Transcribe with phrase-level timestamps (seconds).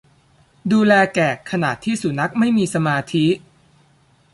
[0.71, 3.27] ดูแลแกะขณะที่สุนัขไม่มีสมาธิ